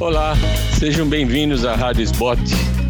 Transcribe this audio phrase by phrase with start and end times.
[0.00, 0.34] Olá,
[0.78, 2.38] sejam bem-vindos à Rádio Spot,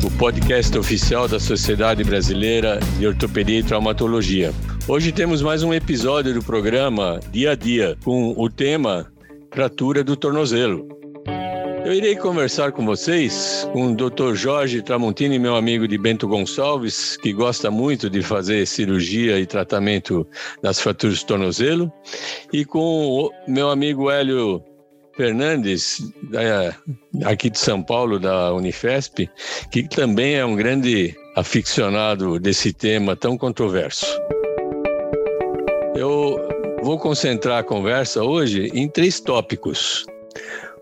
[0.06, 4.52] o podcast oficial da Sociedade Brasileira de Ortopedia e Traumatologia.
[4.86, 9.10] Hoje temos mais um episódio do programa Dia a Dia com o tema
[9.52, 10.86] Fratura do Tornozelo.
[11.84, 14.34] Eu irei conversar com vocês com o Dr.
[14.34, 20.24] Jorge Tramontini, meu amigo de Bento Gonçalves, que gosta muito de fazer cirurgia e tratamento
[20.62, 21.92] das fraturas do tornozelo,
[22.52, 24.62] e com o meu amigo Hélio
[25.20, 26.10] Fernandes,
[27.26, 29.28] aqui de São Paulo, da Unifesp,
[29.70, 34.06] que também é um grande aficionado desse tema tão controverso.
[35.94, 36.38] Eu
[36.82, 40.06] vou concentrar a conversa hoje em três tópicos.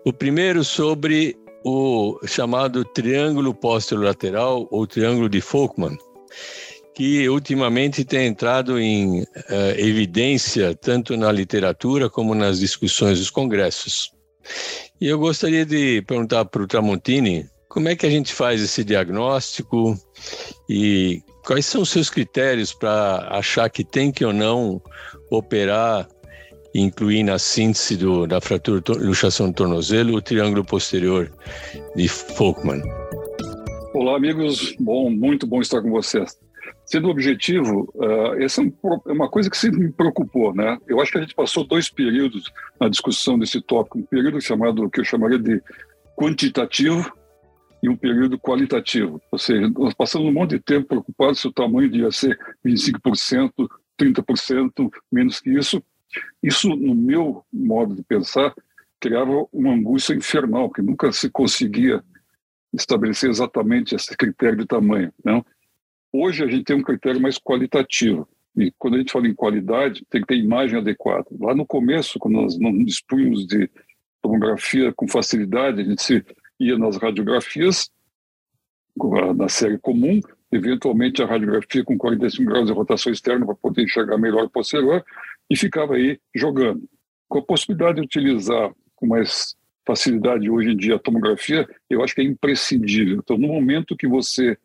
[0.05, 1.35] O primeiro sobre
[1.65, 5.97] o chamado triângulo posterolateral ou triângulo de Folkman,
[6.95, 9.25] que ultimamente tem entrado em uh,
[9.75, 14.17] evidência tanto na literatura como nas discussões dos congressos.
[14.99, 18.83] E eu gostaria de perguntar para o Tramontini como é que a gente faz esse
[18.83, 19.97] diagnóstico
[20.67, 24.81] e quais são os seus critérios para achar que tem que ou não
[25.29, 26.07] operar
[26.73, 31.31] incluir na síntese do, da fratura luxação do tornozelo o triângulo posterior
[31.95, 32.81] de Folkman.
[33.93, 34.75] Olá, amigos.
[34.79, 36.37] Bom, muito bom estar com vocês.
[36.85, 40.77] Sendo objetivo, uh, essa é uma coisa que sempre me preocupou, né?
[40.87, 44.89] Eu acho que a gente passou dois períodos na discussão desse tópico, um período chamado
[44.89, 45.61] que eu chamaria de
[46.15, 47.11] quantitativo
[47.81, 49.21] e um período qualitativo.
[49.31, 53.51] Ou seja, nós passamos um monte de tempo preocupados se o tamanho devia ser 25%,
[53.99, 55.81] 30%, menos que isso.
[56.41, 58.53] Isso, no meu modo de pensar,
[58.99, 62.03] criava uma angústia infernal, que nunca se conseguia
[62.73, 65.13] estabelecer exatamente esse critério de tamanho.
[65.23, 65.45] Não?
[66.11, 68.27] Hoje a gente tem um critério mais qualitativo.
[68.57, 71.25] E quando a gente fala em qualidade, tem que ter imagem adequada.
[71.39, 73.69] Lá no começo, quando nós não dispunhamos de
[74.21, 76.25] tomografia com facilidade, a gente se
[76.59, 77.89] ia nas radiografias,
[79.35, 80.19] na série comum,
[80.51, 85.05] eventualmente a radiografia com 45 graus de rotação externa para poder enxergar melhor o posterior,
[85.49, 86.83] e ficava aí jogando.
[87.29, 89.55] Com a possibilidade de utilizar com mais
[89.85, 93.19] facilidade hoje em dia a tomografia, eu acho que é imprescindível.
[93.23, 94.57] Então, no momento que você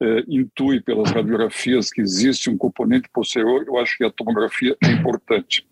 [0.00, 4.90] é, intui pelas radiografias que existe um componente posterior, eu acho que a tomografia é
[4.92, 5.66] importante.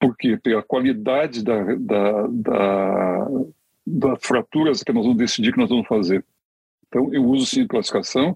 [0.00, 0.36] Por quê?
[0.36, 3.28] Pela qualidade da, da, da,
[3.86, 6.24] das fraturas que nós vamos decidir que nós vamos fazer.
[6.88, 8.34] Então, eu uso sim a classificação.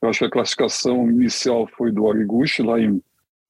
[0.00, 3.00] Eu acho que a classificação inicial foi do Origuchi, lá em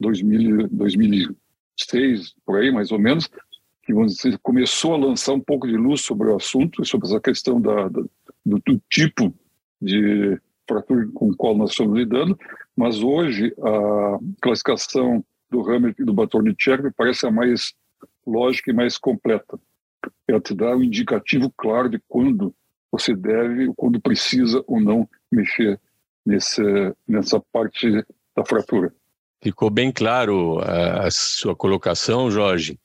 [0.00, 3.30] 2000, 2006, por aí, mais ou menos,
[3.84, 7.60] que dizer, começou a lançar um pouco de luz sobre o assunto, sobre essa questão
[7.60, 8.02] da, da
[8.44, 9.32] do, do tipo
[9.80, 10.38] de
[10.72, 11.34] fratura com
[11.64, 12.38] estamos lidando,
[12.76, 17.74] mas hoje a classificação do Hammer e do Batornicek me parece a mais
[18.26, 19.58] lógica e mais completa.
[20.26, 22.54] Ela te dá um indicativo claro de quando
[22.90, 25.80] você deve, quando precisa ou não mexer
[26.24, 26.62] nesse,
[27.06, 28.94] nessa parte da fratura.
[29.42, 32.78] Ficou bem claro a, a sua colocação, Jorge.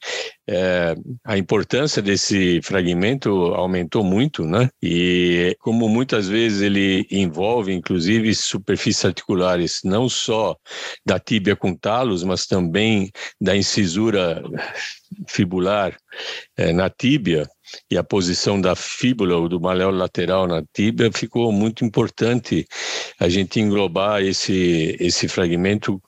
[0.50, 4.70] É, a importância desse fragmento aumentou muito, né?
[4.82, 10.56] E como muitas vezes ele envolve, inclusive, superfícies articulares, não só
[11.06, 14.42] da tíbia com talos, mas também da incisura
[15.28, 15.96] fibular
[16.58, 17.48] é, na tíbia,
[17.90, 22.66] e a posição da fíbula ou do maléolo lateral na tíbia, ficou muito importante
[23.20, 26.02] a gente englobar esse, esse fragmento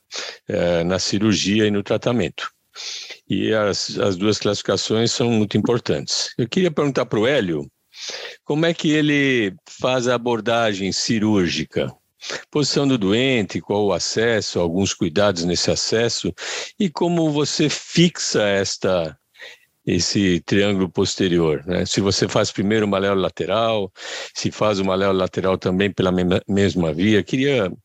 [0.48, 2.52] é, na cirurgia e no tratamento.
[3.30, 6.34] E as, as duas classificações são muito importantes.
[6.38, 7.70] Eu queria perguntar para o Hélio
[8.46, 11.94] como é que ele faz a abordagem cirúrgica
[12.52, 16.34] posição do doente, qual o acesso, alguns cuidados nesse acesso
[16.80, 19.18] e como você fixa esta
[19.90, 21.64] esse triângulo posterior.
[21.66, 21.86] Né?
[21.86, 23.92] Se você faz primeiro o maléolo lateral,
[24.36, 26.12] se faz o maléolo lateral também pela
[26.48, 27.24] mesma via.
[27.24, 27.76] Queria um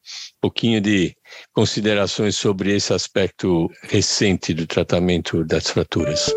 [0.41, 1.17] pouquinho de
[1.53, 6.33] considerações sobre esse aspecto recente do tratamento das fraturas.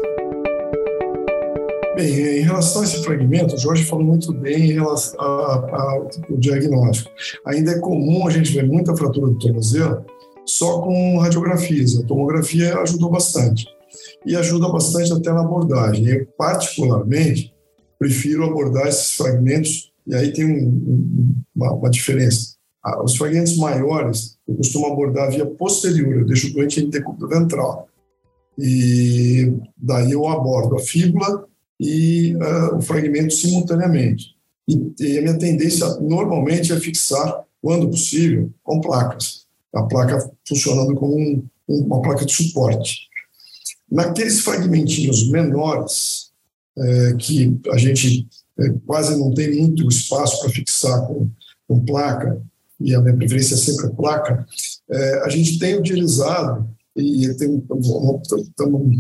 [1.96, 7.10] Bem, em relação a esse fragmento, o Jorge falou muito bem em relação ao diagnóstico.
[7.48, 10.06] Ainda é comum a gente ver muita fratura do tornozelo
[10.46, 11.98] só com radiografias.
[11.98, 13.66] A tomografia ajudou bastante
[14.26, 16.08] e ajuda bastante até na abordagem.
[16.08, 17.54] Eu, particularmente,
[17.98, 22.56] prefiro abordar esses fragmentos, e aí tem um, uma, uma, diferença.
[22.84, 27.28] Ah, os fragmentos maiores, eu costumo abordar via posterior, eu deixo o doente em decúbito
[27.28, 27.88] ventral.
[28.58, 31.46] E daí eu abordo a fíbula
[31.80, 34.36] e uh, o fragmento simultaneamente.
[34.68, 39.46] E, e, a minha tendência, normalmente, é fixar, quando possível, com placas.
[39.74, 43.08] A placa funcionando como um, uma placa de suporte.
[43.90, 46.32] Naqueles fragmentinhos menores,
[46.78, 48.28] é, que a gente
[48.60, 51.30] é, quase não tem muito espaço para fixar com,
[51.68, 52.42] com placa,
[52.80, 54.46] e a minha preferência é sempre a placa,
[54.90, 58.20] é, a gente tem utilizado, e tem uma,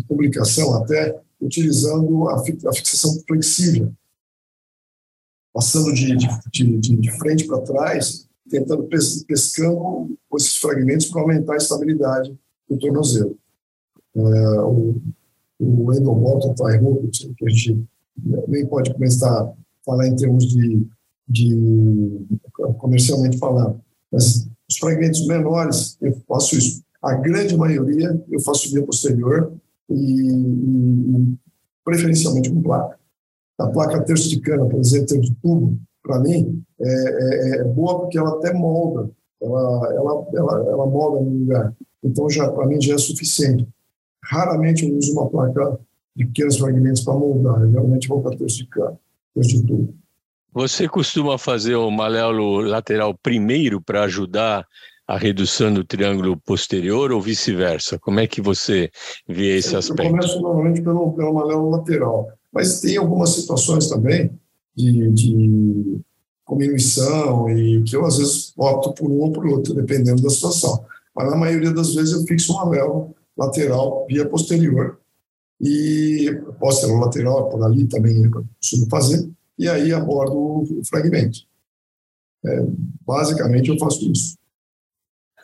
[0.07, 3.91] publicação até, utilizando a, a fixação flexível,
[5.53, 8.87] passando de, de, de, de frente para trás, tentando
[9.27, 12.37] pescando esses fragmentos para aumentar a estabilidade
[12.69, 13.37] do tornozelo.
[14.17, 14.95] É, o,
[15.59, 17.87] o endomotor tie que a gente
[18.47, 19.53] nem pode começar a
[19.85, 20.87] falar em termos de,
[21.27, 22.25] de
[22.77, 23.79] comercialmente falando,
[24.11, 26.81] mas os fragmentos menores eu faço isso.
[27.01, 29.53] A grande maioria eu faço via posterior
[29.89, 31.37] e, e
[31.85, 32.97] preferencialmente com placa.
[33.59, 37.63] A placa terço de cana, por exemplo, terço de tubo, para mim, é, é, é,
[37.63, 39.09] boa porque ela até molda,
[39.41, 41.73] ela, ela, ela, ela molda no lugar.
[42.03, 43.67] Então, já para mim, já é suficiente.
[44.29, 45.79] Raramente eu uso uma placa
[46.15, 48.67] de pequenos fragmentos para moldar, eu geralmente vou para terço de
[49.39, 49.93] de tubo.
[50.53, 54.65] Você costuma fazer o maléolo lateral primeiro para ajudar
[55.07, 57.99] a redução do triângulo posterior ou vice-versa?
[57.99, 58.89] Como é que você
[59.27, 60.03] vê esse aspecto?
[60.03, 64.31] Eu começo normalmente pelo, pelo maléolo lateral, mas tem algumas situações também
[64.75, 66.01] de, de
[66.49, 70.83] diminuição e que eu às vezes opto por um ou por outro, dependendo da situação.
[71.15, 74.99] Mas na maioria das vezes eu fixo um anel lateral via posterior
[75.61, 76.29] e
[76.59, 81.39] posterior lateral por ali também eu costumo fazer e aí abordo o fragmento.
[82.45, 82.63] É,
[83.05, 84.37] basicamente eu faço isso.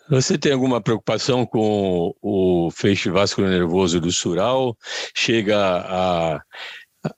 [0.10, 4.78] Você tem alguma preocupação com o feixe vascular nervoso do sural?
[5.16, 6.44] Chega a,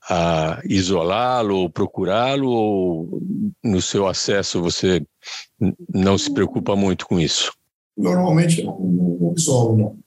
[0.10, 3.22] a isolá-lo ou procurá-lo ou
[3.64, 5.06] no seu acesso você
[5.94, 7.52] não se preocupa muito com isso?
[7.98, 10.05] Normalmente não, não isolo, não.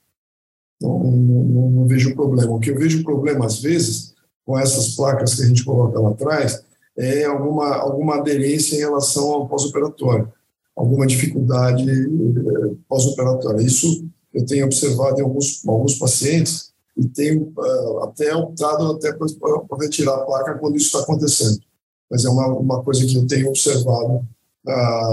[0.81, 1.69] Não, não.
[1.71, 2.53] não, vejo problema.
[2.53, 4.13] O que eu vejo problema, às vezes,
[4.45, 6.63] com essas placas que a gente coloca lá atrás,
[6.97, 10.31] é alguma, alguma aderência em relação ao pós-operatório
[10.79, 13.61] alguma dificuldade eh, pós-operatória.
[13.61, 19.77] Isso eu tenho observado em alguns, alguns pacientes e tenho uh, até optado até para
[19.79, 21.59] retirar a placa quando isso está acontecendo.
[22.09, 24.25] Mas é uma, uma coisa que eu tenho observado
[24.65, 24.71] uh,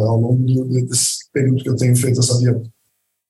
[0.09, 2.63] ao longo do, desse período que eu tenho feito essa via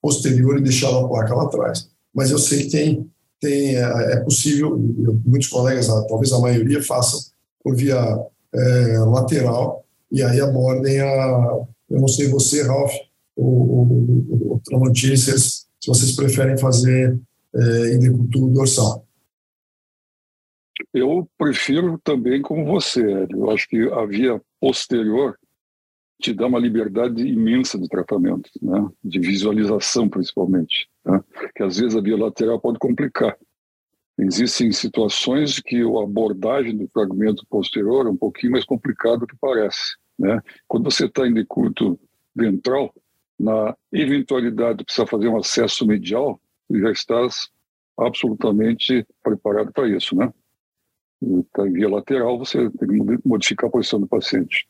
[0.01, 1.89] posterior e deixado a placa lá atrás.
[2.13, 4.77] Mas eu sei que tem, tem é, é possível,
[5.25, 7.19] muitos colegas, talvez a maioria, façam
[7.63, 7.97] por via
[8.53, 12.93] é, lateral e aí abordem a, eu não sei você, Ralph,
[13.35, 13.83] ou
[14.55, 17.19] o Tramontini, se, se vocês preferem fazer
[17.55, 19.05] é, indecúltulo dorsal.
[20.93, 25.37] Eu prefiro também como você, Eu acho que a via posterior
[26.19, 28.87] te dá uma liberdade imensa de tratamento, né?
[29.03, 31.23] de visualização principalmente, né?
[31.55, 33.37] que às vezes a via lateral pode complicar.
[34.19, 39.35] Existem situações que a abordagem do fragmento posterior é um pouquinho mais complicado do que
[39.39, 39.95] parece.
[40.17, 40.41] Né?
[40.67, 41.99] Quando você está em decúbito
[42.35, 42.93] ventral,
[43.39, 47.49] na eventualidade de precisar fazer um acesso medial, já estás
[47.97, 50.31] absolutamente preparado para isso, né?
[51.21, 54.67] Está em via lateral, você tem que modificar a posição do paciente.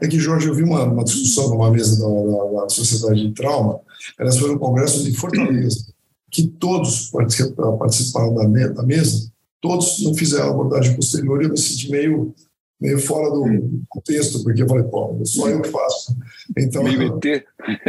[0.00, 3.34] É que, Jorge, eu vi uma, uma discussão numa mesa da, da, da, Sociedade de
[3.34, 3.80] Trauma,
[4.18, 5.92] elas foram no Congresso de Fortaleza,
[6.30, 9.30] que todos participaram da, da mesa,
[9.60, 12.34] todos não fizeram abordagem posterior e eu me senti meio
[12.82, 16.16] meio fora do contexto, porque eu falei, pô, só eu que faço.
[16.58, 17.46] Então, Me meter.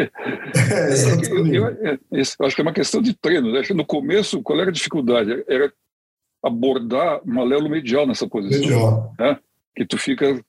[0.72, 1.56] é, exatamente.
[1.56, 3.52] Eu, eu, eu, acho que é uma questão de treino.
[3.52, 3.62] Né?
[3.74, 5.44] No começo, qual era a dificuldade?
[5.48, 5.74] Era
[6.44, 8.60] abordar uma lelo medial nessa posição.
[8.60, 9.16] Medial.
[9.18, 9.40] Né?
[9.76, 10.40] Que tu fica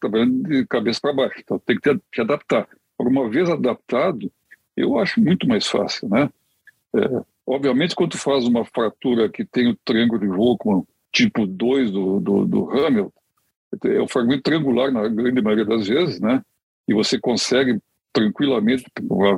[0.00, 1.40] trabalhando de cabeça para baixo.
[1.40, 2.68] Então tem que te, te adaptar.
[2.98, 4.30] Uma vez adaptado,
[4.76, 6.08] eu acho muito mais fácil.
[6.08, 6.28] Né?
[6.94, 11.90] É, obviamente, quando tu faz uma fratura que tem o triângulo de Volkmann tipo 2
[11.90, 13.12] do, do, do Hamilton,
[13.84, 16.42] é um fragmento triangular na grande maioria das vezes, né?
[16.88, 17.78] E você consegue
[18.12, 18.84] tranquilamente,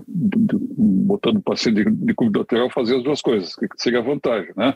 [0.06, 4.52] botando o paciente de, de cubo lateral, fazer as duas coisas, que seria a vantagem,
[4.56, 4.74] né?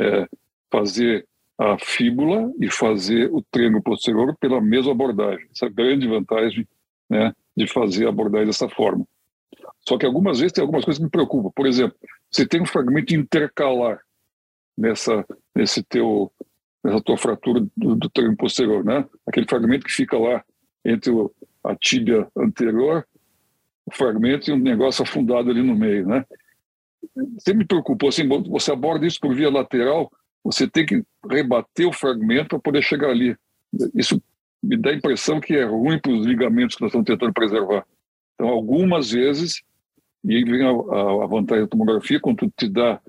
[0.00, 0.26] É
[0.70, 1.26] fazer
[1.62, 5.46] a fíbula e fazer o triângulo posterior pela mesma abordagem.
[5.54, 6.66] Essa é a grande vantagem
[7.08, 9.06] né, de fazer a abordagem dessa forma.
[9.88, 11.52] Só que algumas vezes tem algumas coisas que me preocupam.
[11.54, 11.96] Por exemplo,
[12.28, 14.00] você tem um fragmento intercalar
[14.76, 16.32] nessa, nesse teu
[16.82, 19.06] nessa tua fratura do, do treino posterior, né?
[19.24, 20.44] Aquele fragmento que fica lá
[20.84, 21.12] entre
[21.62, 23.06] a tíbia anterior,
[23.86, 26.26] o fragmento e um negócio afundado ali no meio, né?
[27.38, 30.10] Você me preocupou, assim, você aborda isso por via lateral,
[30.44, 33.36] você tem que rebater o fragmento para poder chegar ali.
[33.94, 34.22] Isso
[34.62, 37.86] me dá a impressão que é ruim para os ligamentos que nós estamos tentando preservar.
[38.34, 39.62] Então, algumas vezes,
[40.24, 43.00] e aí vem a, a, vantagem da tomografia, quando te dá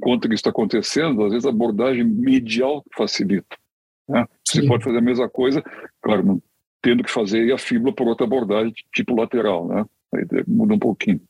[0.00, 3.56] contra o que está acontecendo, às vezes a abordagem medial facilita.
[4.08, 4.26] Né?
[4.46, 5.62] Você pode fazer a mesma coisa,
[6.00, 6.42] claro,
[6.82, 9.84] tendo que fazer a fíbula por outra abordagem, tipo lateral, né?
[10.14, 11.20] Aí muda um pouquinho.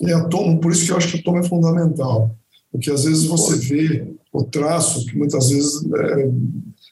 [0.00, 2.36] É, tomo, por isso que eu acho que o tomo é fundamental.
[2.72, 6.30] Porque às vezes você vê o traço, que muitas vezes é,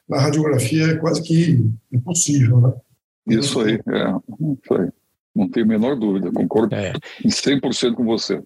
[0.06, 2.72] na radiografia é quase que impossível, né?
[3.26, 4.88] Isso aí, é, isso aí.
[5.34, 6.92] Não tenho a menor dúvida, concordo é.
[7.24, 8.42] em 100% com você.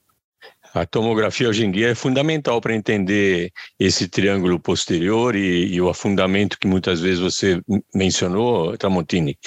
[0.75, 5.89] A tomografia hoje em dia é fundamental para entender esse triângulo posterior e, e, o
[5.89, 7.61] afundamento que muitas vezes você
[7.95, 9.39] mencionou, Tramontini.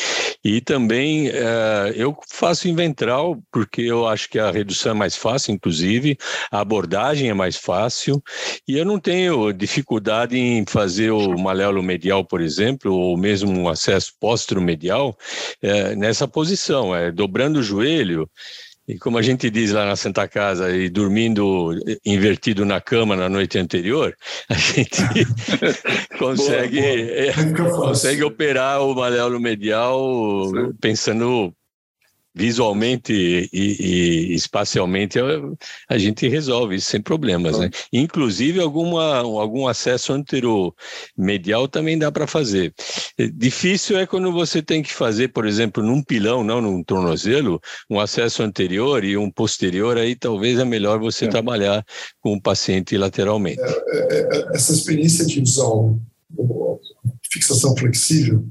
[0.41, 5.17] E também uh, eu faço em ventral porque eu acho que a redução é mais
[5.17, 6.17] fácil, inclusive,
[6.49, 8.23] a abordagem é mais fácil
[8.65, 13.67] e eu não tenho dificuldade em fazer o maléolo medial, por exemplo, ou mesmo um
[13.67, 15.17] acesso póstero medial
[15.61, 18.29] uh, nessa posição, é dobrando o joelho.
[18.87, 21.71] E como a gente diz lá na Santa Casa, e dormindo
[22.05, 24.15] invertido na cama na noite anterior,
[24.47, 25.01] a gente
[26.17, 27.81] consegue, boa, boa.
[27.81, 29.99] É, consegue operar o maléolo medial
[30.49, 30.73] Sim.
[30.79, 31.53] pensando
[32.37, 35.17] visualmente e, e, espacialmente
[35.89, 37.69] a, gente resolve isso sem problemas, né?
[37.91, 42.73] Inclusive alguma, algum acesso anteromedial também dá para fazer.
[43.33, 47.99] Difícil é quando você tem que fazer, por exemplo, num pilão, não num tornozelo, um
[47.99, 51.29] acesso anterior e um posterior, aí talvez é melhor você é.
[51.29, 51.83] trabalhar
[52.21, 53.59] com o paciente lateralmente.
[53.59, 55.65] É, é, é essa experiência de usar
[57.31, 58.45] fixação flexível,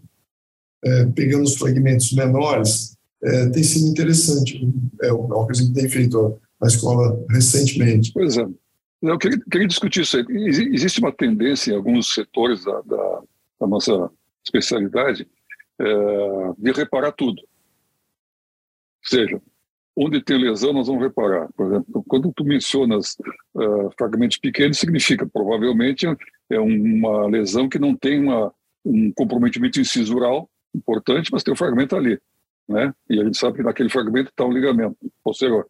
[0.84, 2.95] é, pegando os fragmentos menores,
[3.26, 4.68] é, tem sido interessante.
[5.02, 8.12] É uma coisa que tem feito na escola recentemente.
[8.12, 8.46] Pois é.
[9.02, 10.24] Eu queria, queria discutir isso aí.
[10.72, 13.22] Existe uma tendência em alguns setores da, da,
[13.60, 14.10] da nossa
[14.44, 15.28] especialidade
[15.78, 15.84] é,
[16.56, 17.40] de reparar tudo.
[17.42, 19.40] Ou seja,
[19.96, 21.48] onde tem lesão, nós vamos reparar.
[21.56, 23.16] Por exemplo, quando tu mencionas
[23.54, 26.06] uh, fragmentos pequenos, significa provavelmente
[26.50, 28.52] é uma lesão que não tem uma,
[28.84, 32.20] um comprometimento incisural importante, mas tem um fragmento ali
[32.68, 32.94] né?
[33.08, 35.68] E a gente sabe que naquele fragmento está um ligamento posterior.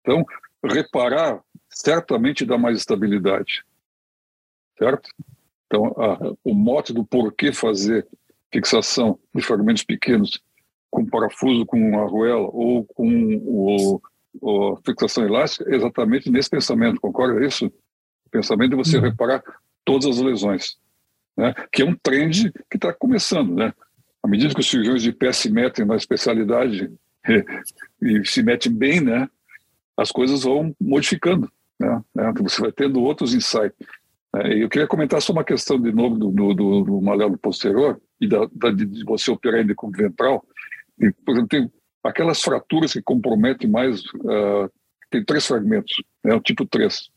[0.00, 0.24] Então,
[0.64, 3.64] reparar certamente dá mais estabilidade,
[4.78, 5.10] certo?
[5.66, 8.06] Então, a, o mote do porquê fazer
[8.52, 10.42] fixação de fragmentos pequenos
[10.90, 14.00] com parafuso, com arruela ou com o,
[14.40, 17.66] o fixação elástica é exatamente nesse pensamento, concorda isso?
[18.26, 19.04] O pensamento de você uhum.
[19.04, 19.42] reparar
[19.84, 20.76] todas as lesões,
[21.34, 21.54] né?
[21.72, 23.72] Que é um trend que está começando, né?
[24.22, 26.92] À medida que os cirurgiões de pé se metem na especialidade
[28.00, 29.28] e se metem bem, né,
[29.96, 33.76] as coisas vão modificando, né, né você vai tendo outros insights.
[34.34, 38.00] É, eu queria comentar só uma questão de novo do, do, do, do malelo posterior
[38.18, 40.42] e da, da, de você operar em decúbito ventral.
[40.98, 41.70] E, por exemplo, tem
[42.02, 44.70] aquelas fraturas que comprometem mais, uh,
[45.10, 47.10] tem três fragmentos, né, o tipo 3.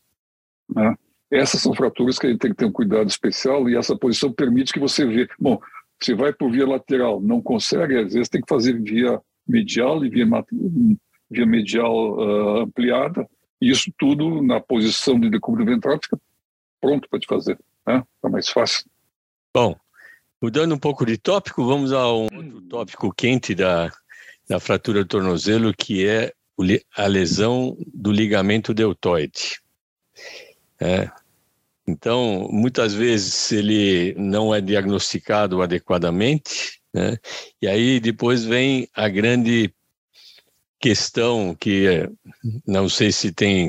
[0.74, 0.94] Né?
[1.30, 4.32] Essas são fraturas que a gente tem que ter um cuidado especial e essa posição
[4.32, 5.28] permite que você veja.
[5.40, 5.58] Bom,
[6.00, 10.10] você vai por via lateral, não consegue, às vezes tem que fazer via medial e
[10.10, 10.26] via,
[11.30, 13.26] via medial uh, ampliada,
[13.60, 16.20] e isso tudo na posição de decúbito ventral fica
[16.80, 18.02] pronto para te fazer, né?
[18.16, 18.84] Fica mais fácil.
[19.54, 19.74] Bom,
[20.40, 23.90] mudando um pouco de tópico, vamos a um outro tópico quente da,
[24.48, 26.32] da fratura do tornozelo, que é
[26.94, 29.60] a lesão do ligamento deltoide.
[30.78, 31.10] É,
[31.86, 37.16] então, muitas vezes ele não é diagnosticado adequadamente, né?
[37.62, 39.72] e aí depois vem a grande
[40.80, 42.08] questão que
[42.66, 43.68] não sei se tem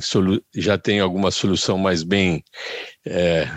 [0.56, 2.44] já tem alguma solução mais bem
[3.06, 3.48] é,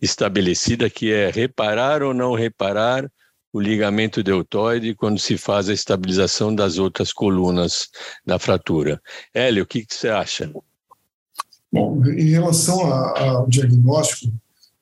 [0.00, 3.10] estabelecida, que é reparar ou não reparar
[3.52, 7.88] o ligamento deltoide quando se faz a estabilização das outras colunas
[8.24, 9.00] da fratura.
[9.34, 10.50] Hélio, o que, que você acha?
[11.72, 14.30] Bom, em relação ao diagnóstico,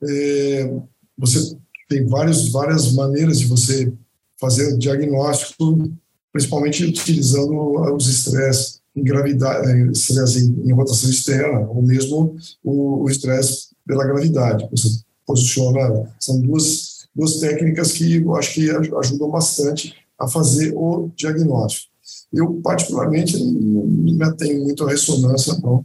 [0.03, 0.73] é,
[1.17, 1.57] você
[1.89, 3.93] tem vários, várias maneiras de você
[4.41, 5.89] fazer o diagnóstico,
[6.33, 7.55] principalmente utilizando
[7.95, 14.05] os estresses em gravidade, é, estresse em, em, rotação externa, ou mesmo o estresse pela
[14.05, 14.67] gravidade.
[14.73, 21.09] Você posiciona, são duas, duas técnicas que eu acho que ajudam bastante a fazer o
[21.15, 21.91] diagnóstico.
[22.33, 25.85] Eu, particularmente, não me atenho muito à ressonância, não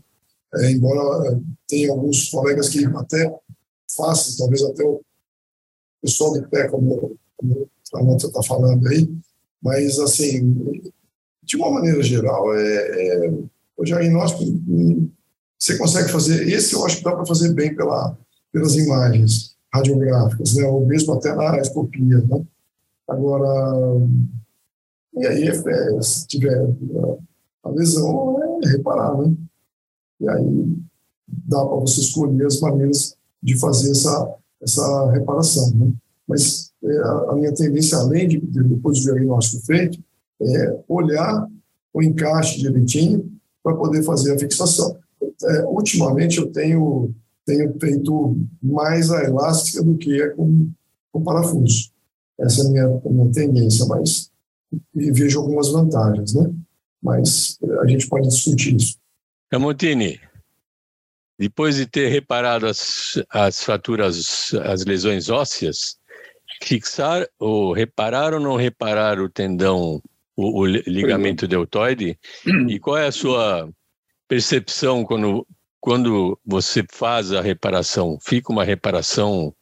[0.57, 3.33] é, embora é, tenha alguns colegas que até
[3.95, 5.01] façam, talvez até o
[6.01, 9.09] pessoal de pé, como, como a Nota está falando aí,
[9.61, 10.81] mas, assim,
[11.41, 13.33] de uma maneira geral, é, é,
[13.77, 14.43] o diagnóstico
[15.57, 18.17] você consegue fazer, esse eu acho que dá para fazer bem pela,
[18.51, 22.45] pelas imagens radiográficas, né, ou mesmo até na escopia, né?
[23.07, 24.07] Agora,
[25.15, 26.55] e aí, é, se tiver
[27.63, 29.35] a lesão, é reparar, né?
[30.19, 30.77] E aí
[31.27, 35.71] dá para você escolher as maneiras de fazer essa, essa reparação.
[35.71, 35.93] Né?
[36.27, 36.97] Mas é,
[37.29, 39.99] a minha tendência, além de, depois do diagnóstico feito,
[40.41, 41.47] é olhar
[41.93, 43.31] o encaixe direitinho
[43.63, 44.97] para poder fazer a fixação.
[45.43, 47.13] É, ultimamente, eu tenho,
[47.45, 50.69] tenho feito mais a elástica do que é com,
[51.11, 51.91] com parafuso.
[52.39, 54.29] Essa é a minha, a minha tendência, mas
[54.93, 56.51] e vejo algumas vantagens, né?
[57.01, 58.97] Mas a gente pode discutir isso.
[59.55, 60.19] Camotini,
[61.39, 65.97] depois de ter reparado as, as fraturas, as lesões ósseas,
[66.61, 70.03] fixar ou reparar ou não reparar o tendão,
[70.35, 72.19] o, o ligamento deltoide?
[72.45, 72.69] Hum.
[72.69, 73.69] E qual é a sua
[74.27, 75.47] percepção quando,
[75.79, 78.19] quando você faz a reparação?
[78.21, 79.55] Fica uma reparação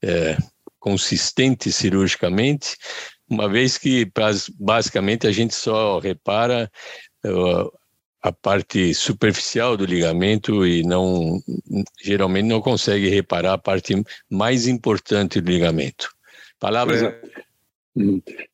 [0.00, 0.38] é,
[0.78, 2.74] consistente cirurgicamente?
[3.28, 4.10] Uma vez que
[4.58, 6.72] basicamente a gente só repara
[7.26, 7.79] uh,
[8.22, 11.40] a parte superficial do ligamento e não
[12.02, 13.94] geralmente não consegue reparar a parte
[14.28, 16.10] mais importante do ligamento.
[16.58, 17.02] Palavras.
[17.02, 17.20] É.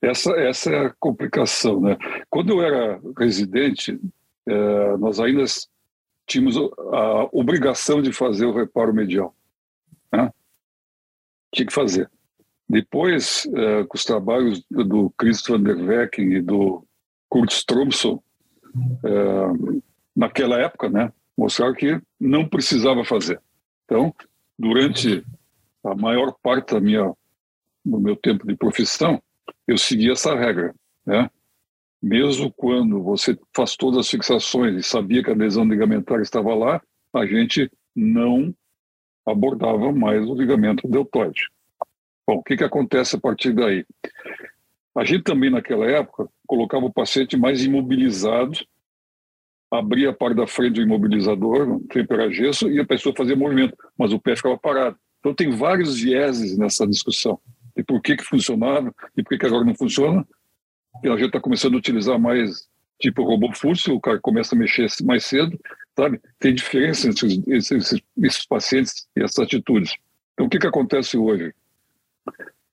[0.01, 1.97] Essa, essa é a complicação, né?
[2.31, 3.99] Quando eu era residente,
[4.47, 5.45] é, nós ainda
[6.27, 9.35] tínhamos a obrigação de fazer o reparo medial.
[10.13, 10.31] Né?
[11.53, 12.11] Tinha que fazer.
[12.69, 16.85] Depois, é, com os trabalhos do Chris van der e do
[17.29, 18.21] Kurt Stromson,
[19.05, 19.75] é,
[20.15, 23.41] naquela época, né, mostraram que não precisava fazer.
[23.85, 24.15] Então,
[24.59, 25.25] durante
[25.85, 27.13] a maior parte da minha,
[27.85, 29.23] do meu tempo de profissão,
[29.67, 30.75] eu segui essa regra.
[31.05, 31.31] Né?
[32.03, 36.83] Mesmo quando você faz todas as fixações e sabia que a lesão ligamentar estava lá,
[37.13, 38.55] a gente não
[39.25, 41.49] abordava mais o ligamento deltoide.
[42.27, 43.85] Bom, o que, que acontece a partir daí?
[44.97, 48.59] A gente também, naquela época, colocava o paciente mais imobilizado,
[49.71, 54.13] abria a parte da frente do imobilizador, temperar gesso, e a pessoa fazia movimento, mas
[54.13, 54.97] o pé ficava parado.
[55.21, 57.39] Então tem vários vieses nessa discussão.
[57.77, 60.27] E por que que funcionava e por que, que agora não funciona?
[61.05, 62.67] E a gente está começando a utilizar mais
[62.99, 65.61] tipo robô fútil, o cara começa a mexer mais cedo,
[65.95, 66.19] sabe?
[66.39, 69.95] Tem diferença entre esses, esses, esses pacientes e essas atitudes.
[70.33, 71.53] Então o que que acontece hoje?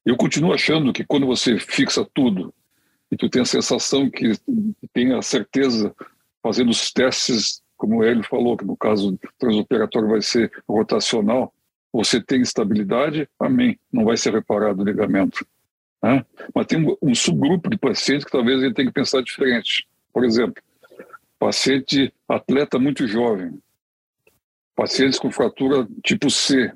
[0.06, 2.54] Eu continuo achando que quando você fixa tudo
[3.12, 4.34] e tu tem a sensação que
[4.92, 5.96] tem a certeza,
[6.42, 11.54] fazendo os testes, como ele falou, que no caso transoperatório vai ser rotacional,
[11.92, 15.46] você tem estabilidade, amém, não vai ser reparado o ligamento.
[16.02, 16.26] Né?
[16.54, 19.88] Mas tem um, um subgrupo de pacientes que talvez ele tenha que pensar diferente.
[20.12, 20.62] Por exemplo,
[21.40, 23.58] paciente atleta muito jovem,
[24.76, 26.74] pacientes com fratura tipo C,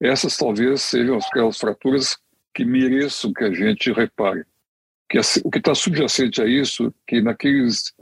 [0.00, 2.16] essas talvez sejam aquelas fraturas
[2.54, 4.44] que mereçam que a gente repare.
[5.08, 7.94] Que o que está subjacente a isso, que naqueles,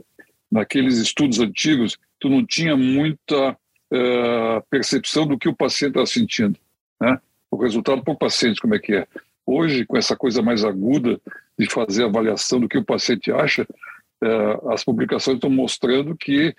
[0.50, 6.58] naqueles estudos antigos, tu não tinha muita uh, percepção do que o paciente está sentindo.
[7.00, 7.18] Né?
[7.50, 9.06] O resultado para o paciente, como é que é.
[9.44, 11.20] Hoje, com essa coisa mais aguda
[11.58, 16.54] de fazer avaliação do que o paciente acha, uh, as publicações estão mostrando que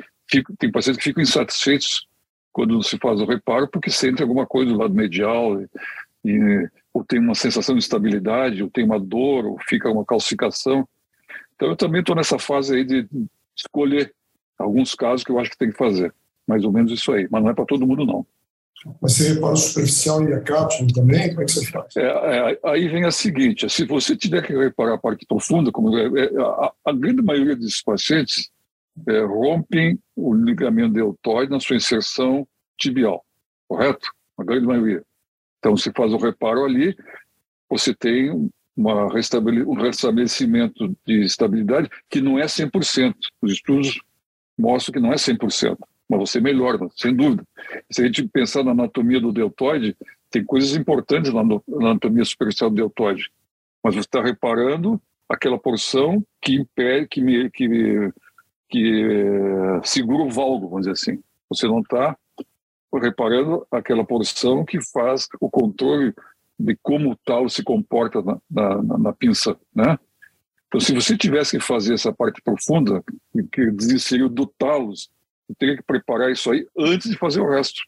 [0.58, 2.08] tem pacientes que ficam insatisfeitos
[2.52, 5.68] quando se faz o reparo, porque sente alguma coisa do lado medial, e,
[6.26, 10.88] e, ou tem uma sensação de estabilidade, ou tem uma dor, ou fica uma calcificação.
[11.56, 13.08] Então eu também estou nessa fase aí de
[13.56, 14.14] escolher
[14.58, 16.14] alguns casos que eu acho que tem que fazer.
[16.48, 18.26] Mais ou menos isso aí, mas não é para todo mundo não.
[19.02, 21.30] Mas você repara o superficial e a cápsula também?
[21.30, 21.96] Como é que você faz?
[21.98, 25.98] É, é, aí vem a seguinte: se você tiver que reparar a parte profunda, como
[25.98, 28.50] é, é a, a, grande maioria desses pacientes
[29.08, 33.24] é, rompem o ligamento deltoide na sua inserção tibial,
[33.68, 34.12] correto?
[34.38, 35.04] A grande maioria.
[35.60, 36.96] Então, se faz o reparo ali,
[37.70, 43.16] você tem uma restabele um restabelecimento de estabilidade que não é 100%.
[43.42, 44.00] Os estudos
[44.58, 47.44] mostram que não é 100%, mas você melhora, sem dúvida.
[47.92, 49.98] Se a gente pensar na anatomia do deltoide,
[50.30, 53.32] tem coisas importantes na anatomia superficial do deltoide,
[53.84, 57.68] mas você está reparando aquela porção que impede, que, me, que
[58.70, 61.24] que eh, segura o valgo, vamos dizer assim.
[61.50, 62.18] Você não está
[62.94, 66.14] reparando aquela porção que faz o controle
[66.60, 69.98] de como o talo se comporta na, na, na, pinça, né?
[70.68, 73.04] Então, se você tivesse que fazer essa parte profunda,
[73.52, 75.10] que seria do talos,
[75.58, 77.82] teria que preparar isso aí antes de fazer o resto.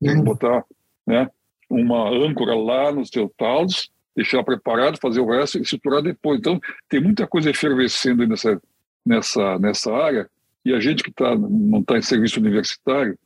[0.00, 0.24] Tem que uhum.
[0.24, 0.64] botar
[1.06, 1.28] né,
[1.68, 6.38] uma âncora lá no seu talos, deixar preparado, fazer o resto e estruturar depois.
[6.38, 8.60] Então, tem muita coisa efervescendo nessa,
[9.04, 10.30] nessa, nessa área,
[10.64, 13.18] e a gente que tá, não está em serviço universitário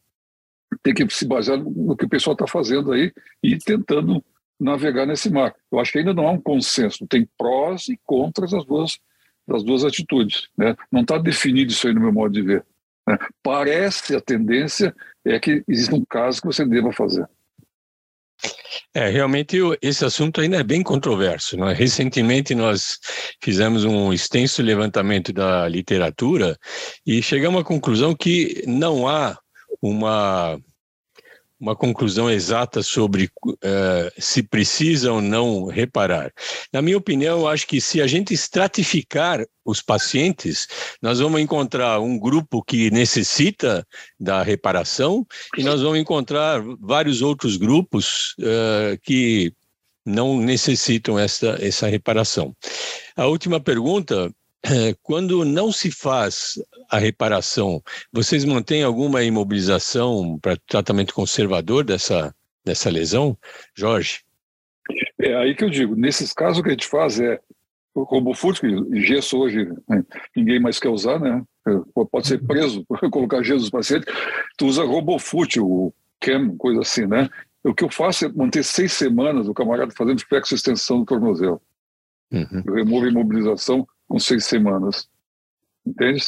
[0.82, 3.12] tem que se basear no que o pessoal está fazendo aí
[3.42, 4.24] e tentando
[4.58, 5.54] navegar nesse mar.
[5.70, 8.98] Eu acho que ainda não há um consenso, tem prós e contras das duas,
[9.46, 10.48] das duas atitudes.
[10.56, 10.74] Né?
[10.90, 12.64] Não está definido isso aí no meu modo de ver.
[13.06, 13.18] Né?
[13.42, 17.28] Parece a tendência é que existe um caso que você deva fazer.
[18.94, 21.56] É, realmente esse assunto ainda é bem controverso.
[21.56, 21.72] Né?
[21.72, 22.98] Recentemente nós
[23.42, 26.56] fizemos um extenso levantamento da literatura
[27.06, 29.38] e chegamos à conclusão que não há
[29.82, 30.58] uma
[31.58, 36.30] uma conclusão exata sobre uh, se precisa ou não reparar.
[36.72, 40.68] Na minha opinião, acho que se a gente estratificar os pacientes,
[41.00, 43.86] nós vamos encontrar um grupo que necessita
[44.20, 49.52] da reparação e nós vamos encontrar vários outros grupos uh, que
[50.04, 52.54] não necessitam essa, essa reparação.
[53.16, 54.30] A última pergunta
[55.02, 62.90] quando não se faz a reparação, vocês mantêm alguma imobilização para tratamento conservador dessa, dessa
[62.90, 63.36] lesão,
[63.74, 64.20] Jorge?
[65.20, 67.40] É aí que eu digo, nesses casos o que a gente faz é
[67.94, 70.04] o RoboFoot, que gesso hoje né,
[70.36, 71.42] ninguém mais quer usar, né?
[72.12, 74.12] Pode ser preso por colocar gesso nos pacientes.
[74.56, 77.28] Tu usa RoboFoot, o CAM, coisa assim, né?
[77.64, 81.60] O que eu faço é manter seis semanas o camarada fazendo flexo extensão do tornozelo.
[82.30, 82.62] Uhum.
[82.66, 85.08] Eu removo a imobilização com seis semanas.
[85.86, 86.24] Entende?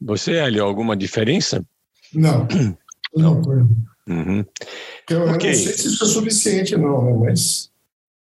[0.00, 1.64] Você, Hélio, alguma diferença?
[2.12, 2.46] Não.
[3.14, 3.40] Não.
[4.08, 4.44] Uhum.
[5.10, 5.50] Eu, okay.
[5.50, 7.26] não sei se isso é suficiente, não, né?
[7.26, 7.70] mas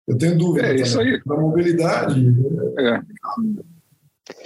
[0.07, 0.69] eu tenho dúvida.
[0.69, 1.21] É isso aí.
[1.25, 2.25] Da mobilidade.
[2.79, 3.01] É.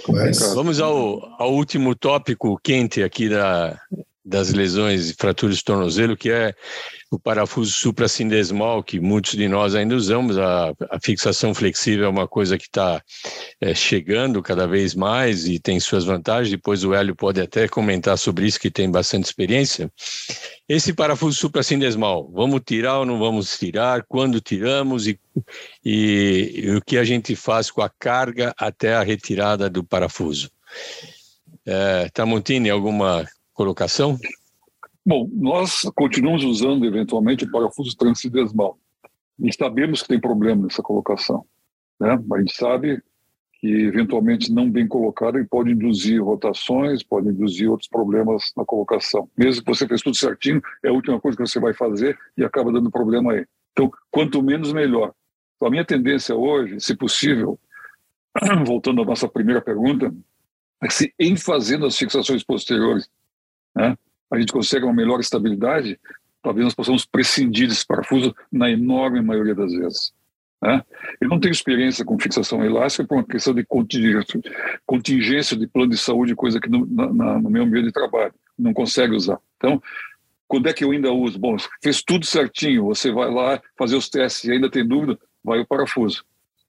[0.09, 0.39] Mas...
[0.53, 3.79] Vamos ao, ao último tópico quente aqui da,
[4.27, 6.53] das lesões e fraturas de tornozelo, que é
[7.09, 10.37] o parafuso supracindesmal, que muitos de nós ainda usamos.
[10.37, 13.01] A, a fixação flexível é uma coisa que está
[13.61, 16.51] é, chegando cada vez mais e tem suas vantagens.
[16.51, 19.89] Depois o Hélio pode até comentar sobre isso, que tem bastante experiência.
[20.67, 24.03] Esse parafuso supracindesmal, vamos tirar ou não vamos tirar?
[24.09, 25.17] Quando tiramos e,
[25.85, 30.51] e, e o que a gente faz com a carga até a retirada do parafuso?
[31.65, 33.25] É, Tramontini, alguma
[33.57, 34.19] colocação?
[35.03, 38.77] Bom, nós continuamos usando eventualmente o parafuso transcidesmal.
[39.39, 41.43] E sabemos que tem problema nessa colocação.
[41.99, 42.11] Né?
[42.11, 43.01] A gente sabe
[43.59, 49.27] que eventualmente não bem colocado ele pode induzir rotações, pode induzir outros problemas na colocação.
[49.35, 52.43] Mesmo que você fez tudo certinho, é a última coisa que você vai fazer e
[52.43, 53.45] acaba dando problema aí.
[53.71, 55.13] Então, quanto menos, melhor.
[55.55, 57.59] Então, a minha tendência hoje, se possível,
[58.67, 60.13] voltando à nossa primeira pergunta,
[60.83, 63.09] é se em fazendo as fixações posteriores
[63.77, 63.97] né,
[64.31, 65.99] a gente consegue uma melhor estabilidade,
[66.41, 70.13] talvez nós possamos prescindir desse parafuso na enorme maioria das vezes.
[70.61, 70.83] Né?
[71.21, 75.97] Eu não tenho experiência com fixação elástica por uma questão de contingência, de plano de
[75.97, 79.39] saúde, coisa que no, na, no meu ambiente de trabalho não consegue usar.
[79.57, 79.81] Então,
[80.47, 81.37] quando é que eu ainda uso?
[81.37, 85.59] Bom, fez tudo certinho, você vai lá fazer os testes e ainda tem dúvida, vai
[85.59, 86.25] o parafuso.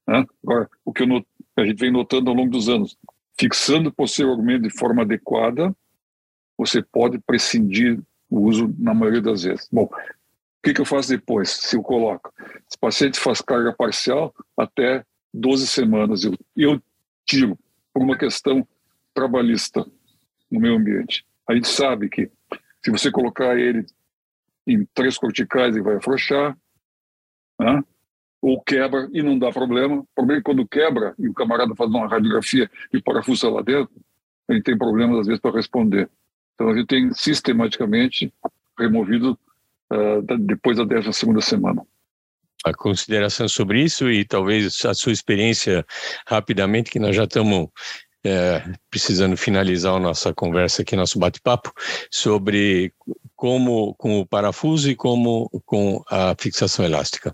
[0.07, 0.25] Né?
[0.43, 1.25] Agora, o que eu
[1.57, 2.97] a gente vem notando ao longo dos anos,
[3.39, 5.75] fixando posteriormente de forma adequada,
[6.59, 9.69] você pode prescindir o uso na maioria das vezes.
[9.73, 9.91] Bom, o
[10.63, 12.35] que, que eu faço depois, se eu coloco?
[12.69, 16.25] Esse paciente faz carga parcial até 12 semanas.
[16.25, 16.83] Eu, eu
[17.25, 17.57] tiro
[17.95, 18.67] por uma questão
[19.15, 19.87] trabalhista
[20.51, 21.25] no meu ambiente.
[21.49, 22.31] A gente sabe que
[22.85, 23.87] se você colocar ele
[24.67, 26.57] em três corticais, ele vai afrouxar,
[27.59, 27.83] né?
[28.41, 29.97] ou quebra e não dá problema.
[29.97, 33.49] O problema é quando quebra e o camarada faz uma radiografia e o parafuso está
[33.49, 33.95] lá dentro,
[34.49, 36.09] ele tem problemas às vezes para responder.
[36.59, 38.35] Então a gente tem sistematicamente
[38.77, 39.39] removido
[39.93, 41.87] uh, depois da 12 segunda semana.
[42.65, 45.87] A consideração sobre isso e talvez a sua experiência
[46.27, 47.69] rapidamente, que nós já estamos
[48.27, 51.73] é, precisando finalizar a nossa conversa aqui, nosso bate-papo,
[52.11, 52.93] sobre
[53.37, 57.33] como com o parafuso e como com a fixação elástica.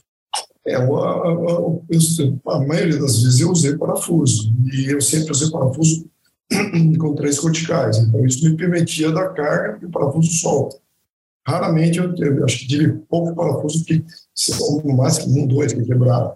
[0.66, 5.50] É, a, a, a, a, maioria das vezes eu usei parafuso e eu sempre usei
[5.50, 6.06] parafuso
[6.98, 7.98] com três corticais.
[7.98, 10.76] Então, isso me permitia dar carga e o parafuso solta.
[11.46, 14.02] Raramente eu, eu acho que tive pouco parafuso que,
[14.84, 16.34] no máximo, um, dois que quebraram.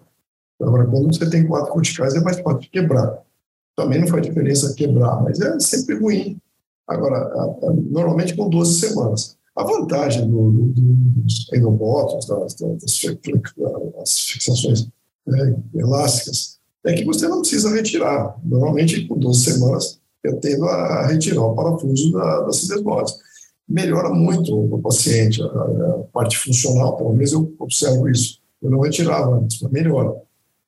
[0.61, 3.23] Agora, quando você tem quatro corticais, é mais fácil de quebrar.
[3.77, 6.38] Também não faz diferença quebrar, mas é sempre ruim.
[6.87, 7.31] Agora,
[7.90, 9.38] normalmente com 12 semanas.
[9.55, 14.88] A vantagem do, do, dos endobóticos, das, das, das, fixações
[15.27, 18.37] né, elásticas, é que você não precisa retirar.
[18.44, 23.15] Normalmente, com 12 semanas, eu tendo a retirar o parafuso da, da cidesmose.
[23.69, 28.41] Melhora muito o paciente, a, a, parte funcional, pelo menos eu observo isso.
[28.63, 30.15] Eu não retirava antes, mas melhora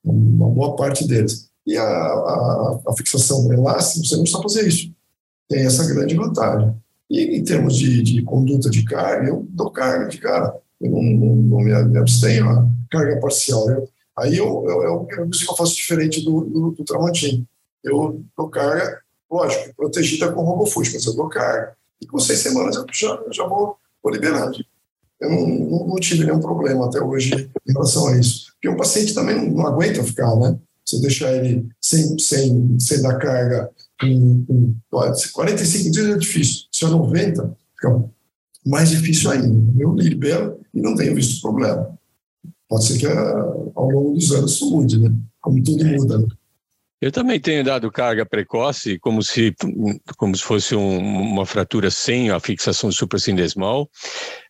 [0.04, 1.48] uma boa parte deles.
[1.66, 4.92] E a, a, a fixação elástica, você não precisa fazer isso.
[5.48, 6.74] Tem essa grande vantagem.
[7.08, 10.54] E em termos de, de conduta de carga, eu dou carga de cara.
[10.80, 13.68] Eu não, não, não me, me abstenho a carga parcial.
[13.68, 17.46] Eu, aí eu, eu, eu, eu, eu faço diferente do, do, do Tramontim.
[17.82, 21.74] Eu dou carga lógico, protegida com RoboFoot, mas eu dou carga.
[22.00, 24.50] E com seis semanas eu já, já vou, vou liberar.
[25.20, 27.34] eu não, não, não, tive nenhum problema até hoje
[27.66, 28.52] em relação a isso.
[28.54, 30.58] Porque o paciente também não, aguenta ficar, né?
[30.84, 33.70] Você deixar ele sem, sem, sem dar carga
[34.02, 36.64] em, em 45 dias é difícil.
[36.72, 38.04] Se é 90, fica
[38.66, 39.80] mais difícil ainda.
[39.80, 41.98] Eu libero e não tenho visto problema.
[42.68, 45.12] Pode ser que ao longo dos anos isso mude, né?
[45.40, 46.18] Como tudo muda.
[46.18, 46.28] Né?
[47.00, 49.54] Eu também tenho dado carga precoce, como se,
[50.18, 53.90] como se fosse um, uma fratura sem a fixação supracindesmal.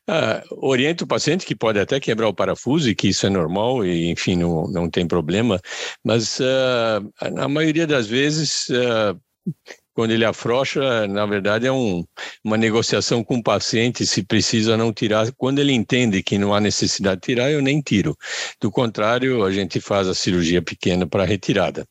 [0.09, 3.85] Uh, oriento o paciente que pode até quebrar o parafuso e que isso é normal
[3.85, 5.61] e, enfim, não, não tem problema,
[6.03, 9.17] mas uh, na maioria das vezes uh,
[10.01, 12.05] quando ele afrouxa, na verdade é um,
[12.43, 15.31] uma negociação com o paciente se precisa não tirar.
[15.37, 18.17] Quando ele entende que não há necessidade de tirar, eu nem tiro.
[18.61, 21.87] Do contrário, a gente faz a cirurgia pequena para retirada.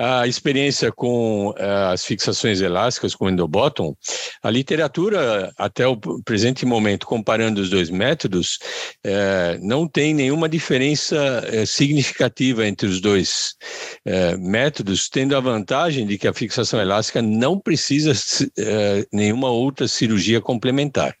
[0.00, 3.96] A experiência com uh, as fixações elásticas com endobottom,
[4.40, 8.60] a literatura até o presente momento, comparando os dois métodos,
[9.04, 13.56] uh, não tem nenhuma diferença uh, significativa entre os dois
[14.38, 18.12] métodos, tendo a vantagem de que a fixação elástica não precisa
[19.12, 21.14] nenhuma outra cirurgia complementar.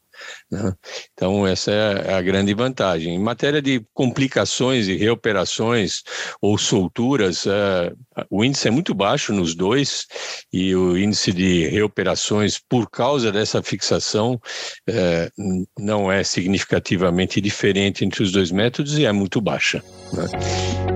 [0.50, 0.72] Né?
[1.12, 3.14] Então, essa é a grande vantagem.
[3.14, 6.02] Em matéria de complicações e reoperações
[6.40, 7.96] ou solturas, uh,
[8.30, 10.06] o índice é muito baixo nos dois
[10.52, 14.34] e o índice de reoperações por causa dessa fixação
[14.88, 19.82] uh, não é significativamente diferente entre os dois métodos e é muito baixa.
[20.12, 20.87] Né?